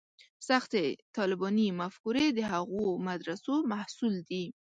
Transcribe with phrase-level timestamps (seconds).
[0.47, 0.85] سختې
[1.17, 4.45] طالباني مفکورې د هغو مدرسو محصول دي.